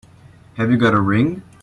Have 0.55 0.71
you 0.71 0.77
got 0.77 0.95
a 0.95 0.99
ring? 0.99 1.43